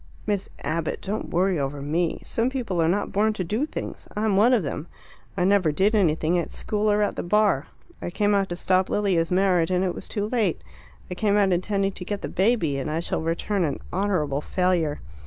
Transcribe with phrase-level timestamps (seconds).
[0.25, 2.23] "Miss Abbott, don't worry over me.
[2.25, 4.07] Some people are born not to do things.
[4.17, 4.87] I'm one of them;
[5.37, 7.67] I never did anything at school or at the Bar.
[8.01, 10.59] I came out to stop Lilia's marriage, and it was too late.
[11.11, 15.01] I came out intending to get the baby, and I shall return an 'honourable failure.